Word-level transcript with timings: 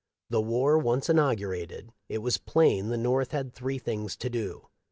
The 0.31 0.41
war 0.41 0.79
once 0.79 1.09
inaugurated, 1.11 1.91
it 2.09 2.23
was 2.23 2.39
plain 2.39 2.87
the 2.89 2.97
North 2.97 3.29
had 3.33 3.53
three 3.53 3.77
things 3.77 4.17
to 4.17 4.31
do. 4.31 4.65